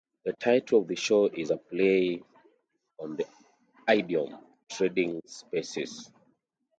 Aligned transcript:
The 0.25 0.33
title 0.33 0.79
of 0.81 0.87
the 0.87 0.95
show 0.95 1.27
is 1.27 1.51
a 1.51 1.57
play 1.57 2.23
on 2.99 3.17
the 3.17 3.27
idiom 3.87 4.35
"Trading 4.67 5.21
Spaces". 5.27 6.09